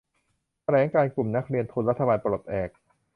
[0.63, 2.69] แถลงการณ์กลุ่มนักเรียนทุนรัฐบาลปลดแอก